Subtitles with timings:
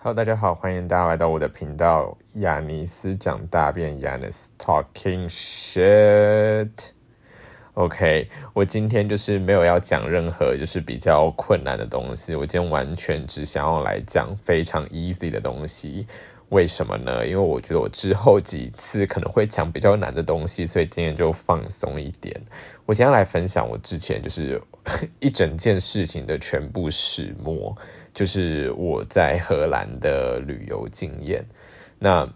[0.00, 6.70] Hello，大家好，欢迎大家来到我的频道亚尼斯讲大便 y a n s Talking Shit。
[7.74, 16.06] OK，我今天就是没有要讲任何就是比较困难的东西，我今天完全只想要来讲非常 easy 的东西。
[16.50, 17.26] 为什么呢？
[17.26, 22.40] 因为我觉得我之后几次可能会讲比较难的东西，所以今天就放松一点。
[22.86, 24.62] 我今天来分享我之前就是
[25.18, 27.76] 一整件事情的全部始末，
[28.18, 31.44] 就是我在荷兰的旅游经验。
[32.00, 32.28] 那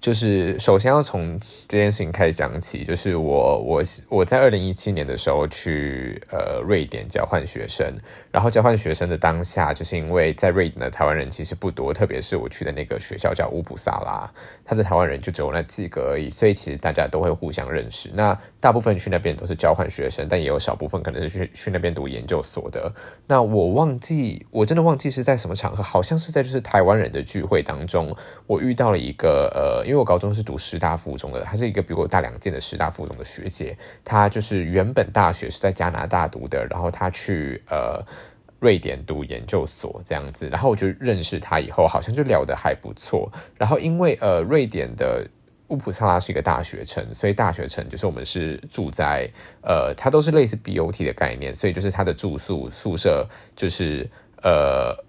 [0.00, 1.38] 就是首先要从
[1.68, 7.96] 这件事情开始讲起，就是我我我在二零一七年的时候去呃瑞典交换学生，
[8.36, 14.30] 然后交换学生的当下，就是因为在瑞典的台湾人其实不多，特别是我去的那个学校叫乌普萨拉，
[14.62, 18.10] 他的台湾人就只有那几个而已，所以其实大家都会互相认识。
[18.12, 22.92] 那大部分去那边都是交换学生，但也有少部分可能是去去那边读研究所的。
[23.26, 28.14] 那我忘记，我真的忘记是在什么场合，好像是在就是台湾人的聚会当中，
[28.46, 38.04] 我遇到了一个呃，因为我高中是读师大附中的，她是一个比我大两届的师大附中的学姐，她就是原本大学是在加拿大读的，然后她去呃
[38.60, 43.30] 瑞典读研究所这样子，然后我就认识他以后，好像就聊得还不错。
[43.56, 45.26] 然后因为呃瑞典的
[45.68, 49.28] 乌普萨拉是一个大学城，所以大学城就是我们是住在
[49.62, 54.08] 呃，它都是类似 BOT 的概念，所以就是它的住宿宿舍就是
[54.42, 55.04] 呃。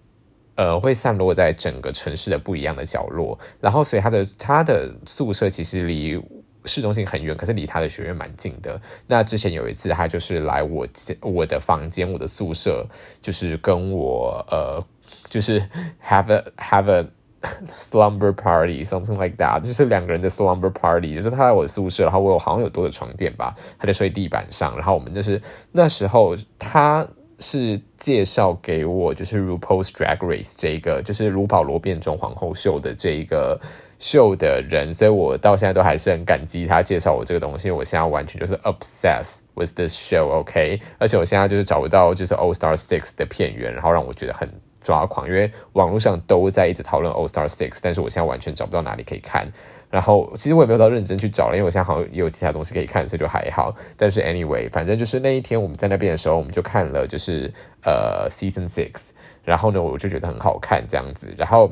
[0.59, 6.19] 呃，会散落在整个城市的不一样的角落，然后所以他的他的宿舍其实离
[6.67, 8.79] 市中心很远，可是离他的学院蛮近的。
[9.07, 10.85] 那之前有一次，他就是来我
[11.21, 12.85] 我的房间，我的宿舍，
[13.21, 14.83] 就是跟我呃，
[15.29, 15.59] 就是
[16.05, 17.05] have a have a
[17.69, 27.07] slumber party something like that，就是两个人的 slumber party，就是他在我的宿舍，然后我好像有多的床垫吧，他在睡地板上，然后我们就是那时候他。
[27.39, 33.61] 是介绍给我，就是 RuPaul's Drag Race 这一个，就是卢保罗变装皇后秀的这一个
[33.99, 37.71] 秀的人，所以我到现在都还是很感激他介绍我这个东西。
[37.71, 40.79] 我现在完全就是 obsessed with this show，OK？
[40.97, 44.49] 而且我现在就是找不到就是 All Star Six 的片源，然后让我觉得很
[44.81, 49.51] 抓狂，因为网络上都在一直讨论 All Star Six，但是我现在完全找不到哪里可以看。
[49.89, 53.73] 然后其实我也没有到认真去找了，因为我现在好像也有其他东西可以看，所以就还好。
[53.95, 57.49] 但是 anyway，反正就是那一天我们在那边的时候，我们就看了就是
[57.85, 59.11] 呃 season six，
[59.45, 61.33] 然后呢我就觉得很好看这样子。
[61.37, 61.71] 然后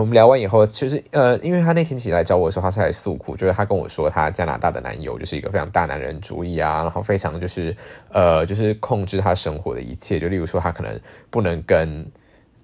[0.00, 7.76] 我们聊完以后，其实呃，因为他那天起来找我的时候，他是来诉苦，就是他跟我说他加拿大的男友就是一个非常大男人主义啊，然后非常就是
[8.10, 10.98] 呃就是控制他生活的一切，就例如说他可能
[11.30, 12.04] 不能跟。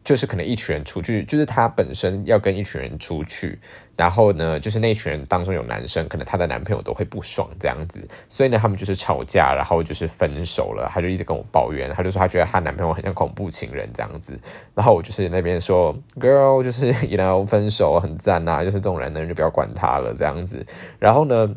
[0.07, 3.59] 就是可能一群人出去，就是她本身要跟一群人出去，
[3.97, 10.89] 然后呢，就是那群人当中有男生，可能她的男朋友都会不爽这样子，所以呢，他们就是吵架，然后就是分手了。
[10.95, 14.39] 她就一直跟我抱怨，她就说她觉得她男朋友很像恐怖情人这样子。
[14.77, 20.65] 然后我就是那边说，girl，就是 you know 分手很赞啊，就是这种人呢就不要管他了这样子。
[21.01, 21.53] 然后呢？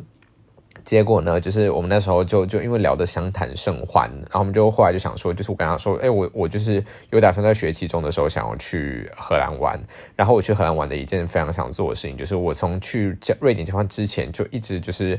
[0.90, 9.80] 结果呢，就是我们那时候就就因为聊得相谈甚欢，然后我们就后来就想说，就是我跟他说，哎，我我就是有打算在学期中的时候想要去荷兰玩，
[10.16, 15.16] 然后我去荷兰玩的一件非常想做的事情，就是我从去瑞典交换之前就一直就是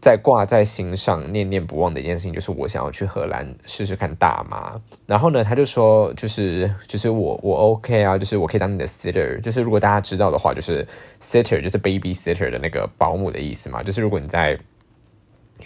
[0.00, 4.80] 在挂在心上、念念不忘的一件事情，就是我想要去荷兰试试看大麻。
[5.04, 10.82] 然后呢，他就说，就是就是我我 OK 啊，就是我可以当你的 sitter，就是如果大家知道的话，就是
[11.20, 14.58] sitter 就是 baby sitter 的那个保姆的意思嘛，就是如果你在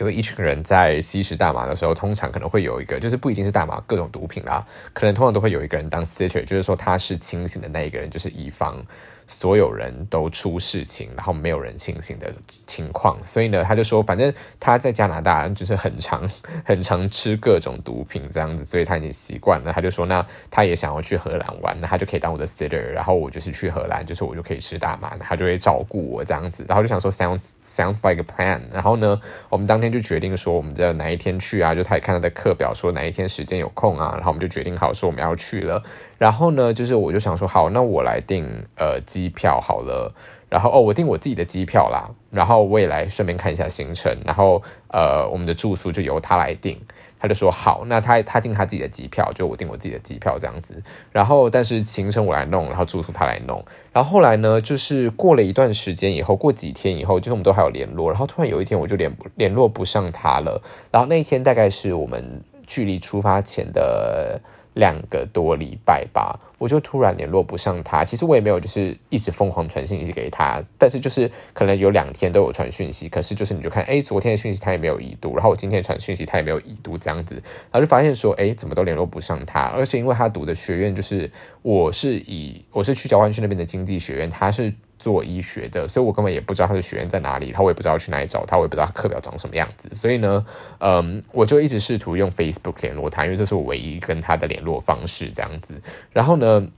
[0.00, 8.84] 因为一群人在吸食大麻的时候，通常可能会有一个，就是不一定是大麻，各种毒品啦，可能通常都会有一个人当 sitter，就是说他是清醒的那一个人，就是乙方。
[9.28, 12.32] 所有人都出事情，然后没有人清醒的
[12.66, 16.26] 情况，所以呢，他就说，反正他在加拿大就是很常
[16.64, 19.72] 很常吃各种毒品这样子，所以他已经习惯了。
[19.72, 26.64] 他就说，那他也想要去荷兰玩，那他就可以当我的 sitter，然后我就是去荷兰，就是我就可以吃大麻，他就会照顾我这样子。
[26.66, 28.60] 然后就想说，sounds sounds like a plan。
[28.72, 31.74] 然后呢，我们当天就决定说，我们在哪一天去啊？
[31.74, 35.82] 就他也看他的课表，说哪一天时间有空啊，然后我们就决定好说我们要去了。
[36.18, 38.44] 然后呢，就是我就想说，好，那我来订
[38.76, 40.12] 呃机票好了。
[40.50, 42.10] 然后哦，我订我自己的机票啦。
[42.30, 44.16] 然后我也来顺便看一下行程。
[44.24, 44.60] 然后
[44.90, 46.76] 呃，我们的住宿就由他来订。
[47.20, 50.82] 他就说好，那他他订他自己的机票，就我订我自己的机票这样子。
[51.12, 53.62] 然后但是行程我来弄，然后住宿他来弄。
[53.92, 58.10] 然后后来呢，就是过了一段时间以后，过几天以后，就是我们都还有联络。
[58.10, 60.62] 然后突然有一天，我就联联络不上他了。
[60.90, 64.40] 然后那一天大概是我们距离出发前的。
[64.78, 68.04] 两个多礼拜吧，我就突然联络不上他。
[68.04, 81.28] 其实我也没有就是一直疯狂传信息给他，但是就是可能有两天都有传讯息，可是就是你就看，哎，昨天的讯息他也没有已读，然后我今天传讯息他也没有已读，这样子，然后就发现说，哎，怎么都联络不上他，而且因为他读的学院就是
[81.62, 84.72] 我是以我是去交换去那边的经济学院，他是。
[84.98, 90.44] 做医学的，所以我根本也不知道他的学院在哪里，然后我也不知道去哪里找他，我也不知道他课表长什么样子，所以呢，
[90.80, 95.80] 嗯，我就一直试图用 Facebook 联络他，因为这是我唯一跟他的联络方式，这样子，
[96.12, 96.68] 然后呢。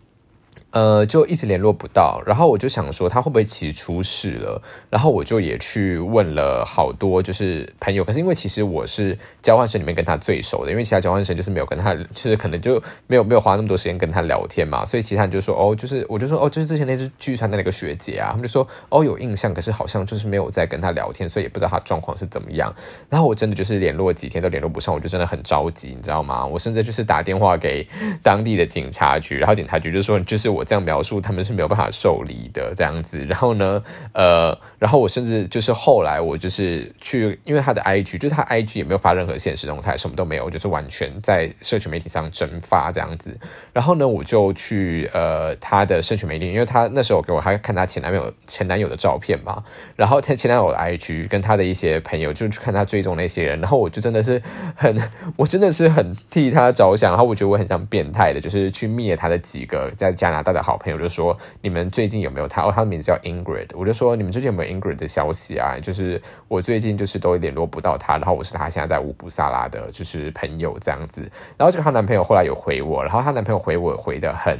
[0.73, 22.73] 呃，就一直联络不到，然后我就想说他会不会其实出事了，然后我就也去问了好多就是朋友，可是因为其实我是交换生里面跟他最熟的，因为其他交换生就是没有跟他，就是可能就没有没有花那么多时间跟他聊天嘛，所以其他人就说哦，就是我就说哦，就是之前那次聚餐的那个学姐啊，他们就说哦有印象，可是好像就是没有再跟他聊天，所以也不知道他状况是怎么样。
[23.09, 26.47] 然后我真的就是联络几天都联络不上，我就真的很着急，你知道吗？
[26.47, 27.85] 我甚至就是打电话给
[28.23, 30.60] 当地的警察局，然后警察局就说就是我。
[30.61, 33.25] 我这样描述，他们是没有办法受理的这样子。
[33.25, 43.35] 然后呢，呃，然后我甚至就是后来我就是去，因为他的 IG 就是他 IG 也没有发任何现实动态，什么都没有，就是完全在社群媒体上蒸发这样子。
[43.73, 49.65] 然后呢，我就去呃他的社群媒体，因为他那时候给我还看他前男友前男友的照片嘛。
[49.97, 53.59] 然后他前男友的 IG 跟他的一些朋友，就去看他追踪那些人。
[53.61, 54.43] 然后我就真的是
[54.77, 54.95] 很，
[55.37, 57.11] 我真的是很替他着想。
[57.11, 60.50] 然后我觉得我很像变态的，就是去灭他的几个在加拿大。
[60.53, 62.63] 的好朋友就说：“你们最近有没有他？
[62.63, 63.69] 哦，他的名字叫 Ingrid。
[63.75, 65.79] 我就说：你们最近有没有 Ingrid 的消息啊？
[65.81, 68.17] 就是我最近就是都联络不到他。
[68.17, 71.23] 然后我是他现在在乌布萨拉的，就是朋友这样子。
[71.57, 74.59] 然后就她男朋友后来有回我，然后她男朋友回我回的很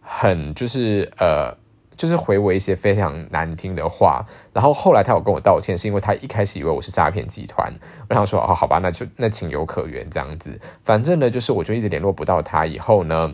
[0.00, 1.56] 很就是呃，
[1.96, 4.24] 就是回我一些非常难听的话。
[4.52, 7.72] 然后后来他有跟我道歉，是因为他一开始以为我是诈骗集团。
[8.08, 10.58] 我想说：哦，好吧，那就那情有可原这样子。
[10.84, 12.66] 反正呢，就是我就一直联络不到他。
[12.66, 13.32] 以后呢？”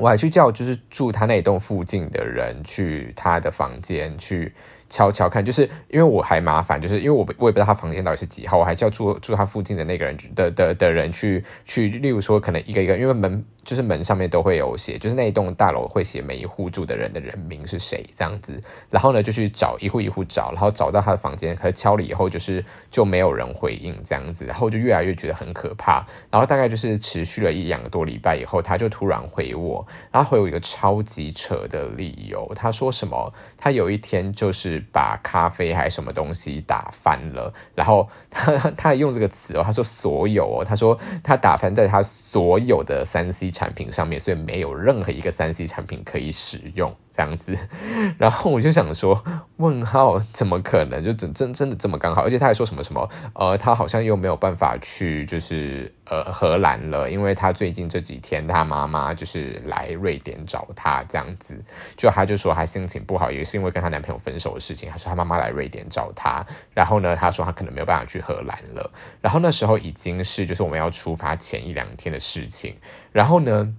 [0.00, 4.52] 我还去叫，就是住他那一栋附近的人去他的房间去。
[4.92, 33.32] 敲敲看，就是因为我还麻烦，就是因为我我也不知道他房间到底是几号，我还叫住住他附近的那个人的的的人去去，例如说可能一个一个，因为门就是门上面都会有写，就是那一栋大楼会写每一户住的人的人名是谁这样子，然后呢就去找一户一户找，然后找到他的房间，可是敲了以后就是就没有人回应这样子，然后就越来越觉得很可怕，然后大概就是持续了一两个多礼拜以后，他就突然回我，然后回我一个超级扯的理由，他说什么？
[33.56, 46.96] 他有一天就是把咖啡还什么东西打翻了，然后他他用这个词哦，他说所有哦，他说他打翻在他所有的三 C 产品上面，所以没有任何一个三 C 产品可以使用。
[47.20, 47.54] 这样子，
[48.16, 49.22] 然后我就想说，
[49.58, 52.22] 问号怎么可能就真真真的这么刚好？
[52.22, 61.62] 而且他还说什么什么，呃，他好像又没有办法去，就是呃荷兰了，因为他最近这几天他妈妈就是来瑞典找他，这样子，
[61.94, 64.88] 就他就说他心情不好，也是因为跟他男朋友分手的事情。
[64.90, 68.90] 他说他妈妈来瑞典找他，然后呢，他说他可能没有办法去荷兰了。
[69.20, 72.74] 然后那时候已经是就是我们要出发前一两天的事情，
[73.12, 73.74] 然后呢。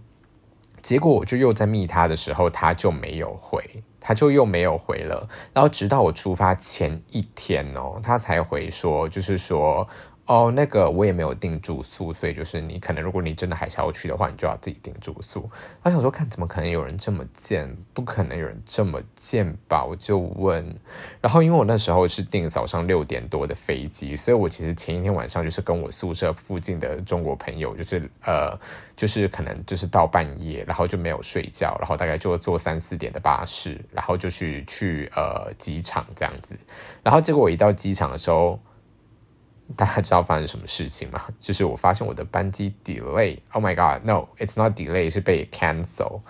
[0.81, 3.63] 结果我就又在密他的时候，他就没有回，
[3.99, 5.27] 他就又没有回了。
[5.53, 9.87] 然后直到我出发前一天哦，他才回说，就是说。
[10.31, 15.51] 哦，那个我也没有订住宿，所以就是你可能如果你真的还是要去的话，你就要自己订住宿。
[15.83, 17.75] 我想说，看怎么可能有人这么贱？
[17.93, 19.83] 不可能有人这么贱吧？
[19.83, 20.65] 我就问。
[21.19, 28.57] 然后因为我那时候是订早上六点多的飞机，所以我其实前一天晚上就是跟我宿舍附近的中国朋友，就是呃，
[28.95, 36.57] 就是可能就是到半夜，然后就没有睡觉，然后大概就坐三四点的巴士，然后就去去呃机场这样子。
[37.03, 38.57] 然后结果我一到机场的时候。
[39.75, 41.21] 大家知道发生什么事情吗？
[41.39, 46.21] 就是我发现我的班机 delay，Oh my god，No，it's not delay，是被 cancel。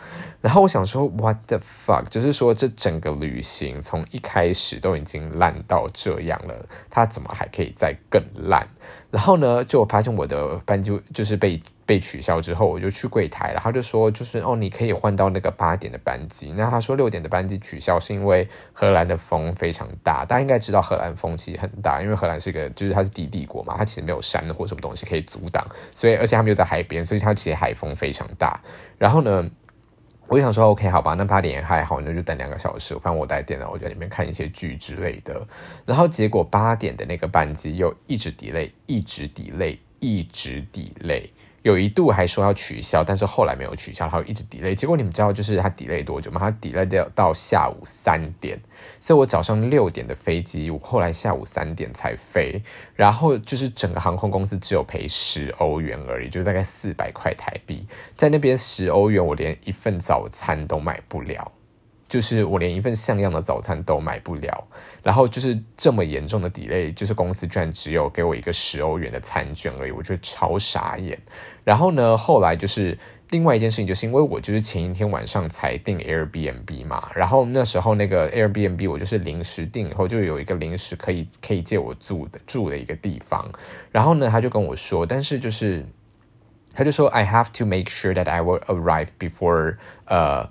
[0.41, 2.05] 然后我想说，What the fuck？
[2.05, 8.67] 就是说这整个旅行从一开始都已经烂到这样了，它怎么还可以再更烂？
[9.11, 11.61] 然后呢，就我发现我的班机就是被。
[11.83, 16.53] 被取消之后，我就去柜台，然后就说，就是哦，你可以换到那个八点的班机。
[16.55, 28.57] 那他说六点的班机取消是因为荷兰的风非常大，大家应该知道荷兰风其实很大，因为荷兰是一个就是它是低地国嘛，它其实没有山或什么东西可以阻挡，所以而且他们又在海边，所以它其实海风非常大。
[28.97, 29.45] 然后呢，
[30.31, 32.97] 我就想说，OK，好吧，那八点还好，那就等两个小时。
[32.99, 35.45] 反正我带电脑，我在里面看一些剧之类的。
[35.85, 41.27] 然后结果八点的那个班机又一直 delay，一直 delay，一直 delay。
[41.63, 44.73] 有一度还说要取消，但是后来没有取消，然后一直 delay。
[44.73, 46.39] 结果你们知道就是它 delay 多久吗？
[46.39, 48.59] 它 delay 掉到下午三点，
[48.99, 52.61] 所以我早上六点的飞机，我后来下午三点才飞，
[52.95, 61.51] 然后就是整个航空公司只有赔十欧元而已，就大概四百块台币，在那边十欧元我连一份早餐都买不了。
[62.11, 64.67] 就是我连一份像样的早餐都买不了，
[65.01, 71.17] 然后就是这么严重的 delay，就是公司居然只有给我一个十欧元的餐券而已，我觉得超傻眼。
[71.63, 72.99] 然后呢，后来就是
[73.29, 83.49] 另外一件事情，就是因为我就是前一天晚上才订 Airbnb 嘛，然后那时候那个 Airbnb 我就是临时订以后，就有一个临时可以可以借我住的住的一个地方，
[83.89, 85.85] 然后呢，他就跟我说，但是就是
[86.73, 90.49] 他就说 I have to make sure that I will arrive before 呃。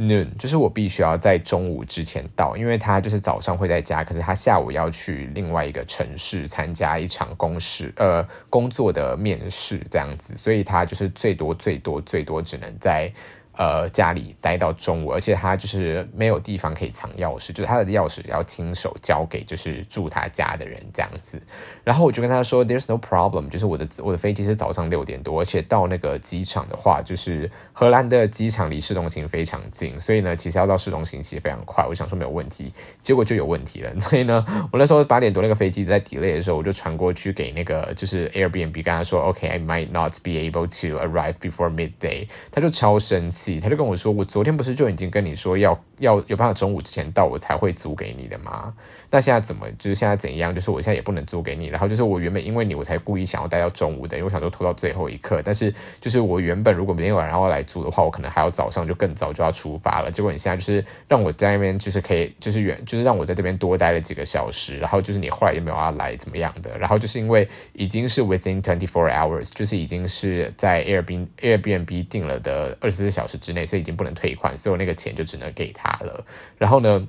[0.00, 13.12] Noon 就是我必须要在中午之前到，因为他就是早上会在家，可是他下午要去另外一个城市参加一场公事呃工作的面试这样子，所以他就是最多最多最多只能在。
[13.60, 21.38] 呃，家里待到中午，而且他就是没有地方可以藏钥匙，就是他的钥匙要亲手交给就是住他家的人这样子。
[21.84, 31.84] 然后我就跟他说，There's no problem，就是我的我的飞机是早上六点多，而且到那个机场的话，就是荷兰的机场离市中心非常近，所以呢，其实要到市中心其实非常快。
[31.86, 33.90] 我想说没有问题，结果就有问题了。
[34.00, 42.26] 所以呢，我那时候八点多那个飞机在 delay 的时候，我就传过去给那个就是 Airbnb，跟他说，OK，I might not be able to arrive before midday。
[42.50, 43.49] 他就超生气。
[43.58, 48.74] 他就跟我说：“我昨天不是就已经跟你说要要有办法中午之前到，我才会租给你的吗？
[49.10, 50.54] 那现在怎么就是现在怎样？
[50.54, 51.66] 就是我现在也不能租给你。
[51.68, 55.40] 然后就是我原本因为你，我才故意想要待到中午的，因为我想说拖到最后一刻。
[55.42, 60.10] 但是就是我原本如果明天晚上要来租的话，我可能还要早上就更早就要出发了。
[60.10, 64.78] 结果你现在就是让我在那边就是可以就是远就是让我在这边多待了几个小时。
[64.78, 66.76] 然后就是你后来又没有要来怎么样的？
[66.78, 76.24] 然后就是因为已经是 within twenty four hours，就是已经是在 Airbnb Airbnb 定了的二十四小时之内。”所以已经不能退款，所以我那个钱就只能给他了。
[76.58, 77.08] 然后呢，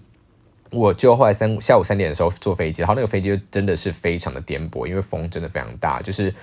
[0.71, 6.33] 我就后来三下午三点的时候坐飞机，然后那个飞机真的是非常的颠簸，因为风真的非常大，就是。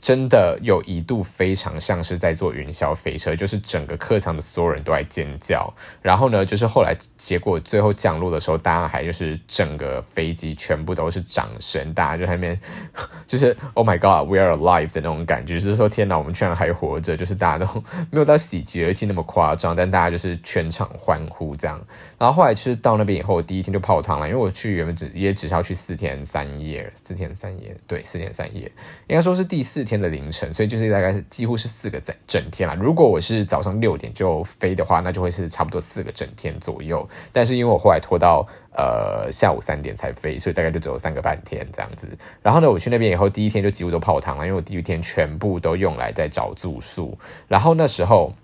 [0.00, 5.72] 真的有一度非常像是在坐云霄飞车，就是整个客舱的所有人都在尖叫。
[6.00, 12.60] 然后呢，就是后来结果最后降落的时候，大家还就是整个飞机全部都是掌声，大家就在那边
[13.26, 21.84] 就是 Oh my God, we are alive 的那种感觉，就是说天哪，我们居然还活着，就是大家都没有到喜极而泣那么夸张，但大家就是全场欢呼这样。
[22.16, 28.70] 然后后来就是到那边以后，第一天就泡汤了，因为我去原本只也只是要去四天三夜，四天三夜，对，四天三夜，
[29.08, 29.87] 应该说是第四。
[29.88, 32.76] 天的凌晨，所以就是大概是几乎是四个整整天了。
[32.76, 37.08] 如果我是早上六点就飞的话，那就会是差不多四个整天左右。
[37.32, 42.06] 但是因为我后来拖到呃下午三点才飞，所以大概就只有三个半天这样子。
[42.42, 47.18] 然后呢，我去那边以后，第一天就几乎都泡汤了，因为我第一天全部都用来在找住宿。
[47.48, 48.34] 然后那时候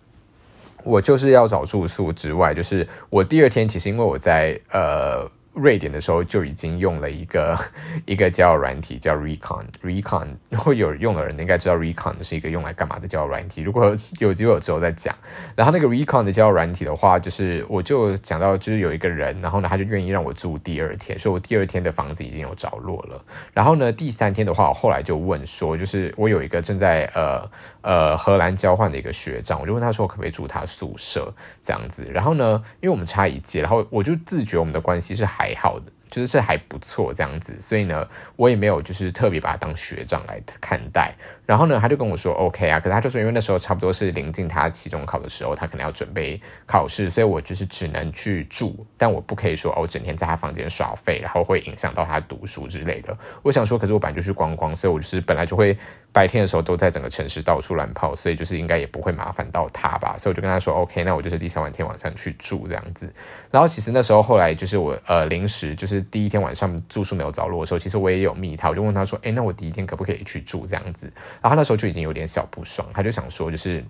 [0.82, 5.30] 我就是要找住宿之外，就是我第二天其实因为我在呃。
[5.54, 7.56] 瑞典的时候就已经用了一个
[8.06, 13.62] 一个交友软体叫 Recon，Recon，如果有用的人应该知道 Recon 是一个用来干嘛的交友软体。
[13.62, 15.14] 如果有机会之后再讲。
[15.54, 23.25] 然后那个 Recon 的交友软体的话，就是我就讲到就是有一个人，然后呢他就愿意让我住第二天，所以我第二天的房子已经有着落了。
[23.52, 27.49] 然后呢第三天的话，我后来就问说，就是我有一个正在呃
[27.82, 31.32] 呃荷兰交换的一个学长，我就问他说可不可以住他宿舍
[31.62, 32.11] 这样子。
[32.12, 35.43] 然后呢，因为我们差一届，然后我就自觉我们的关系是还。
[35.44, 35.92] 还好的。
[36.14, 38.06] 就是是还不错这样子，所以呢，
[38.37, 41.12] 我也没有就是特别把他当学长来看待。
[41.44, 53.18] 然后呢，他就跟我说 OK 啊，可是他就说因为那时候差不多是临近他期中考的时候，他可能要准备考试，所以我就是只能去住，但我不可以说哦，整天在他房间耍废，然后会影响到他读书之类的。
[53.42, 55.76] 我想说，可是我本来就去观光，所以我就是本来就会
[56.12, 60.16] 白天的时候都在整个城市到处乱跑，所以就是应该也不会麻烦到他吧。
[60.16, 63.12] 所以我就跟他说 OK，那我就是第三晚天晚上去住这样子。
[63.50, 66.03] 然后其实那时候后来就是我呃临时就是。
[66.11, 73.84] 第一天晚上住宿没有着落的时候，其实我也有密他，我就问他说：“哎，那我第一天可不可以去住这样子？”然后他那时候就已经有点小不爽，他就想说，就是，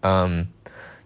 [0.00, 0.46] 嗯。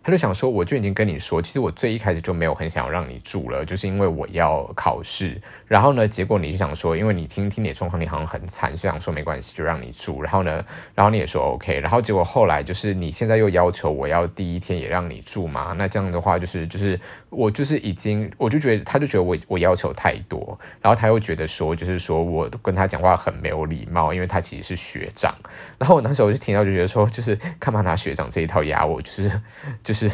[0.07, 5.37] 他就想说，我就已经跟你说，其实我最一开始就没有很想要让你住了，就是因为我要考试。
[5.67, 10.23] 然后呢，结果你就想说，因为你听听你的状况，你好像很惨，就想说没关系，就让你住。
[10.23, 11.81] 然后呢，然后你也说 OK。
[11.81, 15.75] 然后结果后来就是你现在又要求我要第一天也让你住嘛？
[15.77, 25.35] 那这样的话，就是就是我就是已经，我就觉得他就觉得我我要求太多，然后他又觉得说，就是说我跟他讲话很没有礼貌，因为他其实是学长。
[25.79, 29.43] 然后我那时候我就听到就觉得说，就是干嘛拿学长这一套压我，就是
[29.83, 29.96] 就是。
[29.97, 30.11] 是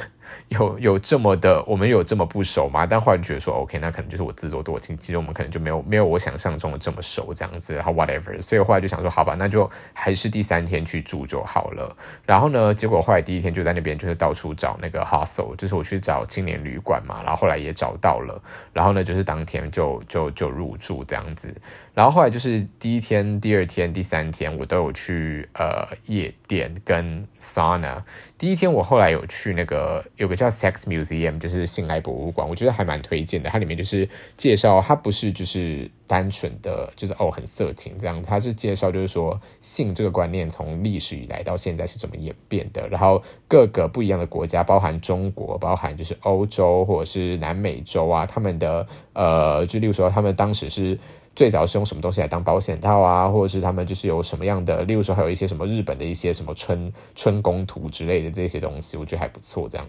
[0.48, 2.86] 有有这么的，我们有这么不熟吗？
[2.86, 11.96] 但后来觉得说，OK，那可能就是我自作多情，其实我们可能就没有没有我想象中的这么熟这样子，然后 whatever，所以后来就想说，好吧，那就还是第三天去住就好了。
[12.26, 18.40] 然后呢，结果后来第一天就在那边就是到处找那个 hostel，就是我去找青年旅馆嘛，然后后来也找到了，
[18.72, 21.54] 然后呢，就是当天就就就入住这样子。
[21.94, 28.02] 然后后来就是第一天、第二天、第三天，我都有去呃夜店跟 sauna。
[28.38, 33.50] 第一天我后来有去那个有个叫 Sex Museum，就是性爱博物馆，我觉得还蛮推荐的。
[33.50, 50.96] 它里面就是介绍，它不是就是单纯的就是哦很色情这样，它是介绍就是说性这个观念从历史以来到现在是怎么演变的，然后各个不一样的国家，包含中国，包含就是欧洲或者是南美洲啊，他们的呃，就例如说他们当时是。
[51.34, 59.66] 最早是用什么东西来当保险套啊，或者是他们就是有什么样的，例如说还有一些什么日本的一些什么春春宫图之类的这些东西，我觉得还不错。
[59.66, 59.88] 这样，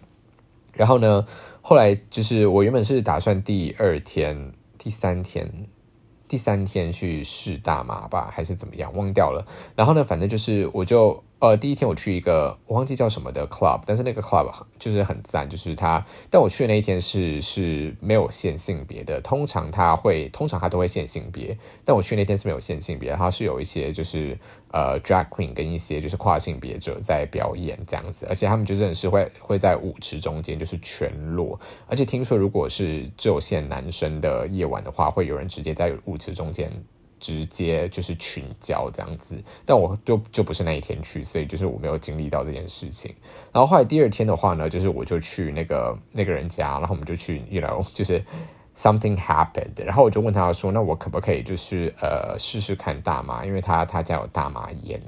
[0.74, 1.26] 然后呢，
[1.62, 5.68] 后来就是我原本是打算第二天、第三天、
[6.28, 9.46] 第三天去试大麻吧，还是怎么样，忘掉了。
[9.76, 11.24] 然后呢，反正就是我就。
[11.44, 16.02] 呃，第一天我去一个我忘记叫什么的 club，但是那个 club 就是很赞，就是它。
[16.30, 24.40] 但我去的那一天是是没有限性别的，通常他会，通常他都会限性别，但我去那天是没有限性别，它是有一些就是
[24.72, 36.72] 呃 drag queen 跟一些就是跨性别者在表演这样子，而且他们就真的是会会在舞池中间就是全裸，而且听说如果是只有限男生的夜晚的话，会有人直接在舞池中间。
[37.24, 43.16] 直接就是群交这样子，但我就就不是那一天去，所以就是我没有经历到这件事情。
[43.54, 48.22] 然后后来第二天的话呢，就是我就去那个那个人家，然后我们就去，you know，就是
[48.76, 49.84] something happened。
[49.84, 53.46] 然后我就问他说，那我可不可以就是呃试试看大麻？
[53.46, 55.02] 因为他他家有大麻烟。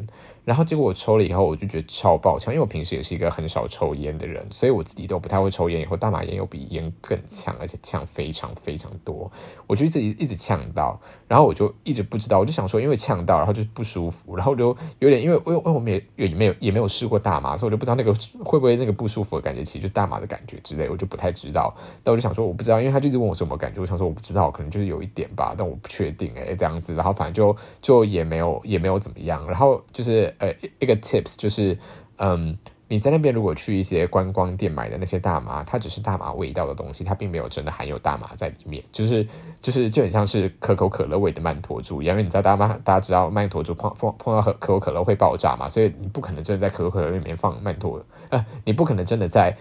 [0.44, 5.82] 然后结果我抽了以后，我就觉得超爆呛，因为我平时也是一个很少抽烟的人，所以我自己都不太会抽烟。
[5.82, 9.32] 以后大麻烟又比烟更呛，而且呛非常非常多，
[9.66, 14.68] 我就一直一直呛到，然后我就一直不知道，我就想说，因为呛到，然后就不舒服，然后就
[15.00, 21.76] 有点，因为因为我们也也没有也没有试过大麻，所以我就不知道那个会不会那个不舒服的感觉，其实就是大麻的感觉之类，我就不太知道。
[22.04, 30.96] 但我就想说，我不知道，因为他就一直问我什么感觉，我想说我不知道，可能就是有一点吧，但我不确定哎，这样子，然后反正就就也没有也没有怎么样，然后就是呃一个。
[31.06, 31.78] tips 就是，
[32.18, 32.58] 嗯，
[32.88, 39.28] 你在那边如果去一些观光店买的那些大麻，它只是大麻味道的东西，它并没有真的含有大麻在里面，就是
[39.62, 49.56] 就是就很像是可口可乐味的曼陀珠，因为你知道大家大家知道曼陀珠碰碰碰到可可口可乐会爆炸嘛，所以你不可能真的在可口可乐里面放曼陀，呃，你不可能真的在。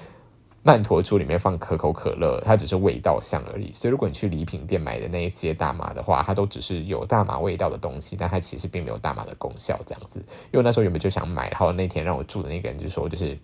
[0.66, 3.70] 曼陀珠里面放可口可乐，它只是味道像而已。
[3.74, 9.78] 所以如果你去礼品店买的那一些大麻的话，它都只是有大麻味道的东西，但它其实并没有大麻的功效。
[9.84, 13.38] 这样子，因为那时候原本就想买，然后那天让我住的那个人就说，就是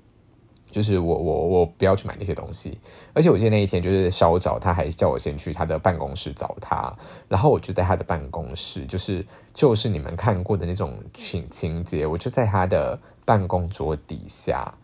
[0.71, 2.79] 就是我我我不要去买那些东西。
[3.13, 6.91] 而且我记得那一天就是稍早，他还叫我先去他的办公室找他，
[7.29, 14.75] 然后我就在他的办公室，就是就是你们看过的那种情情节，我就在他的办公桌底下。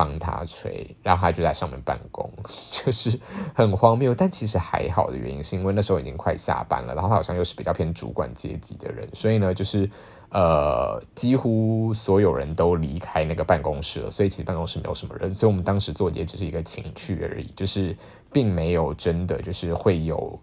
[0.00, 2.32] 帮他吹，然后他就在上面办公，
[2.72, 3.20] 就是
[3.54, 4.14] 很荒谬。
[4.14, 9.90] 但其实还好的原因，是因为那时候已经快下班了，然后他好像又是比较偏主管阶级的人，所以呢，就是
[10.30, 17.96] 呃，几乎所有人都离开那个办公室了，所以其实办公室没有什么人，所以我们当时做的也只是一个情趣而已，就是。
[18.32, 20.38] 并没有真的就是会有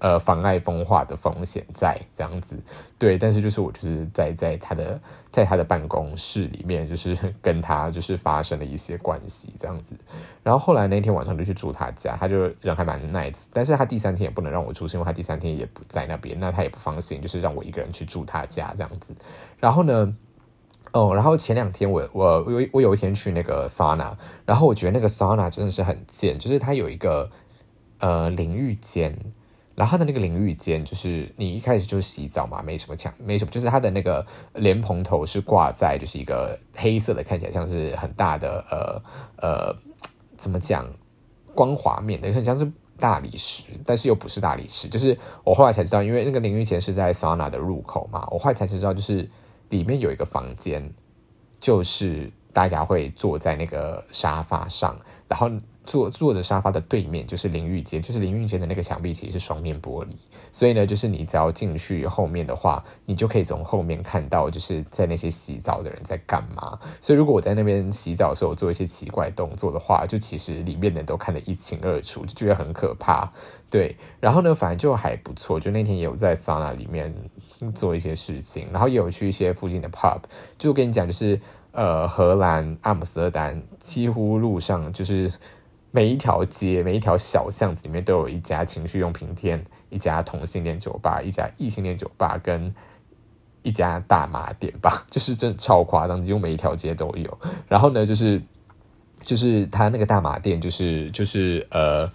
[0.00, 2.58] 呃妨碍风化的风险在这样子，
[2.98, 9.94] 对，但是就是我就是在在他的在他的办公室里面，就是跟他就是发生了一些关系这样子，
[10.42, 19.14] 然后后来那天晚上就去住他家，他就人还蛮 nice，但是他第三天也不能让我住，是因为他第三天也不在那边，那他也不放心，就是让我一个人去住他家这样子，
[19.58, 20.16] 然后呢。
[20.92, 27.30] 哦，然后前两天我我我我有一天去那个桑拿，然后我觉得那个桑拿真的是很贱，就是它有一个
[27.98, 29.14] 呃淋浴间，
[29.74, 39.76] 然后它的那个淋浴间就是你一开始就洗澡嘛，没什么强，没什么，就是它的那个莲蓬头是挂在就是一个黑色的，看起来像是很大的呃呃
[40.38, 40.88] 怎么讲
[41.54, 42.64] 光滑面的，很像是
[42.98, 49.28] 大理石，但是又不是大理石，就是我后来才知道，因为那个淋浴间是在桑拿的入口嘛，我后来才知道就是。
[49.70, 50.90] 里面有一个房间，
[51.60, 55.50] 就是大家会坐在那个沙发上，然后
[55.88, 60.10] 坐坐着沙发的对面就是淋浴间，就是淋浴间的那个墙壁其实是双面玻璃，
[60.52, 66.78] 所以呢，就是你只要进去后面的话，你就可以从后面看到，就是在那些洗澡的人在干嘛。
[67.00, 73.32] 所以如果我在那边洗澡的时候做一些奇怪动作的话，就其实里面的都看得一清二楚，就觉得很可怕。
[73.70, 77.12] 对，然后呢，反正就还不错，就那天也有在桑拿里面。
[77.74, 80.20] 做一些事情，然后也有去一些附近的 pub，
[80.56, 81.40] 就跟你讲，就是
[81.72, 85.28] 呃，荷兰阿姆斯特丹几乎路上就是
[85.90, 92.74] 每一条街、每一条小巷子里面都有一家情趣用品店、一家同性恋酒吧、一家异性恋酒吧跟
[93.62, 97.38] 一家大麻店吧， 就是真的超夸张，几乎每一条街都有。
[97.66, 98.40] 然后呢，就是
[99.22, 102.10] 就是他那个大麻店，就是就是呃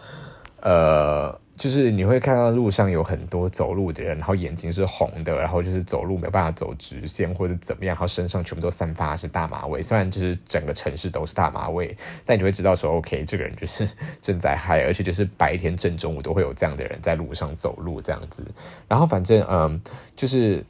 [0.62, 1.43] 呃。
[1.56, 9.80] 就是你会看到路上有很多走路的人，然后眼睛是红的，然后就是走路没有办法走直线或者怎么样，然后身上全部都散发是大麻味。
[9.80, 13.88] 虽然就是整个城市都是大麻味，但你就会知道说，OK，这个人就是
[14.20, 18.44] 正在嗨，而且就是白天正中午都会有这样的人在路上走路这样子。
[18.88, 19.80] 然后反正嗯，
[20.16, 20.66] 就是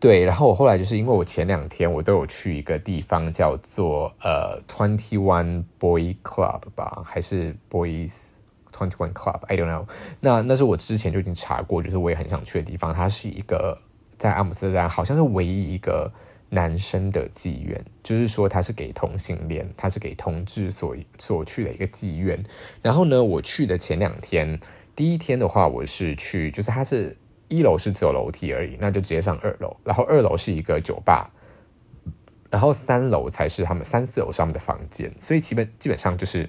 [0.00, 8.35] 对，然后我后来就是因为我前两天我都有去一个地方叫做呃 Twenty One Boy Club 吧，还是 Boys。
[8.76, 9.86] Twenty One Club，I don't know。
[10.20, 12.92] 那那是我之前就已经查过，就是我也很想去的地方。
[12.92, 13.78] 它是一个
[14.18, 16.12] 在阿姆斯特丹，好像是唯一一个
[16.50, 22.38] 男生的妓院，就是说它是给同性恋，它是给同志所所去的一个妓院。
[22.82, 24.60] 然后呢，我去的前两天，
[24.94, 27.16] 第一天的话，我是去，就是它是
[27.48, 29.74] 一楼是只有楼梯而已，那就直接上二楼。
[29.82, 31.30] 然后二楼是一个酒吧，
[32.50, 36.48] 然后三楼才是他们三四楼上面的房间，所以基本基本上就是。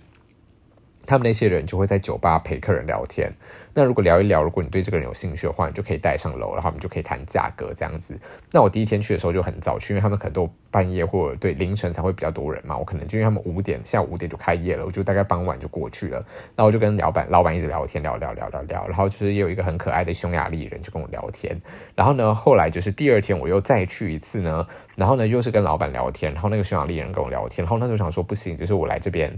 [1.07, 3.33] 他们那些人就会在酒吧陪客人聊天。
[3.73, 8.19] 那如果聊一聊，如果你对这个人有兴趣的话，你就可以带上楼，然后我们就可以谈价格这样子。
[8.51, 12.75] 那我第一天去的时候就很早去，因为他们可能都半夜或者对凌晨才会比较多人嘛。
[12.75, 16.25] 我可能就因为他们五点下午五点就开业了，我就大概傍晚就过去了。
[16.55, 18.87] 那我就跟老板老板一直聊天，聊聊聊聊聊。
[18.87, 21.55] 然后就是也有一个很可爱的匈牙利人就跟我聊天。
[21.95, 27.63] 然后呢，后来就是第二天我又再去一次呢，然后呢又是跟老板聊天，然后那个匈牙利人跟我聊天。
[27.63, 29.31] 然后那时候想说不行，就是我来这边。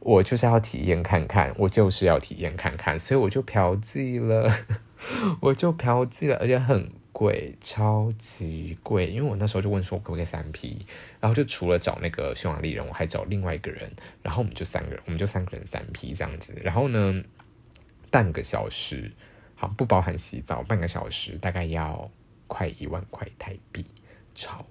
[0.00, 4.50] 我就是要体验看看，我就是要体验看看，所以我就嫖妓了，
[5.40, 9.08] 我就嫖妓了，而且很贵，超级贵。
[9.08, 10.86] 因为我那时候就问说，可不可以三 P，
[11.20, 13.90] 然后就除了找那个匈牙利人，我还找另外一个人，
[14.22, 16.54] 然后我们就三个人，我们就三个人三 P 这样子。
[16.62, 17.22] 然后呢，
[18.10, 19.12] 半个小时，
[19.54, 22.10] 好不包含洗澡，半个小时大概要
[22.46, 23.84] 快一万块台币，
[24.34, 24.64] 超。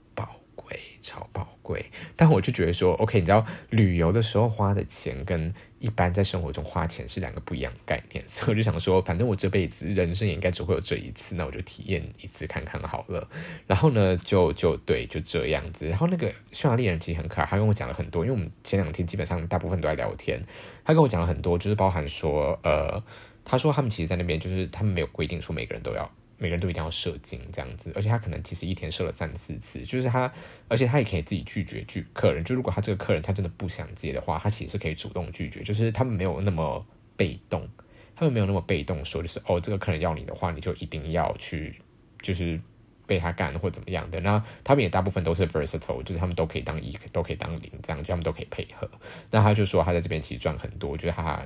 [0.65, 13.27] 贵超宝贵，但我就觉得说，OK，你知道旅游的时候花的钱跟一般在生活中花钱是两个不一样的概念， 所以我就想说，反正我这辈子人生也应该只会有这一次，那我就体验一次看看好了。
[13.65, 15.87] 然后呢，就就对，就这样子。
[15.87, 20.41] 然后那个匈牙利人其实很可爱，他跟我讲了很多，因为我们前两天基本上大部分都在聊天，
[20.83, 23.01] 他跟我讲了很多，就是包含说，呃，
[23.45, 26.09] 他说他们其实，在那边就是他们没有规定说每个人都要。
[26.39, 30.33] 每个人都一定要射精这样子，而且他可能其实一天射了三四次，就是他，
[30.67, 32.43] 而且他也可以自己拒绝拒客人。
[32.43, 35.61] 就如果他这个客人他真的不想接的话，他其实是可以主动拒绝。
[35.61, 36.83] 就是他们没有那么
[37.15, 37.69] 被动，
[38.15, 41.75] 他们没有那么被动说，就是哦，这个客人要你的话，你就一定要去，
[42.21, 42.59] 就是。
[43.09, 48.87] 被他干或怎么样的，那他们也大部分都是 versatile，就是他们都可以当一，都可以当零，这样就他们都可以配合。
[49.31, 51.41] 那他就说他在这边其实赚很多，就是他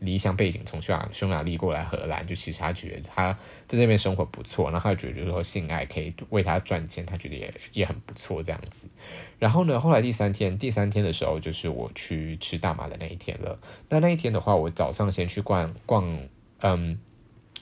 [0.00, 3.32] 离乡背景从匈牙匈牙利过来荷兰，就其实他觉得他
[3.66, 8.86] 在这边生活不错，然后他觉得就是说性爱可以为他赚钱，他觉得也也很不错这样子。
[9.38, 13.58] 然后呢，后来第三天，第三天的时候就是我去吃大麻的那一天了。
[13.88, 16.04] 那那一天的话，我早上先去逛逛，
[16.60, 17.00] 嗯。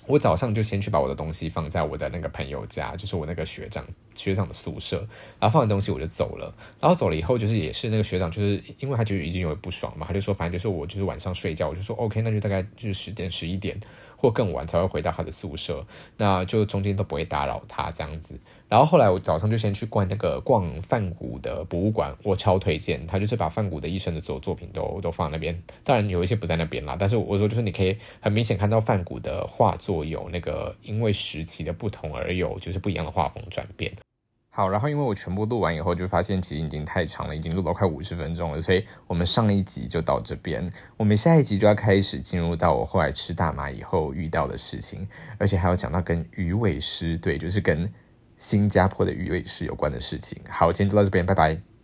[0.07, 4.99] 我早上就先去把我的东西放在我的那个朋友家，就是我那个学长学长的宿舍，
[5.40, 6.55] 然后放完东西我就走了。
[6.81, 13.79] 然后走了以后，就是也是那个学长，就是因为他就已经有不爽嘛，他就说反正就是我就是晚上睡觉，我就说 OK，那就大概就是十点十一点。
[14.16, 15.85] 或更晚才会回到他的宿舍，
[16.16, 18.38] 那就中间都不会打扰他这样子。
[18.68, 25.57] 然后后来我早上就先去逛那个逛范古的博物馆，我超推荐他，就是把范古的一生的所有作品都都放那边。
[25.85, 33.92] 当然有一些不在那边啦，但是我说就是你可以很明显看到范古的画作有那个因为时期的不同而有就是不一样的画风转变。
[34.57, 47.92] 好，然后因为我全部录完以后，就发现其实已经太长了，已经录到快五十分钟了，所以我们上一集就到这边，我们下一集就要开始进入到我后来吃大麻以后遇到的事情，而且还要讲到跟鱼尾狮，对，就是跟
[48.38, 50.40] 新加坡的鱼尾狮有关的事情。
[50.49, 51.66] 好，今天就到这边，拜拜。